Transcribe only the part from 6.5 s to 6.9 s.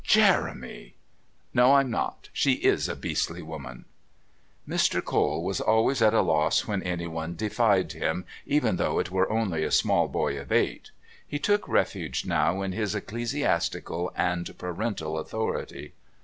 when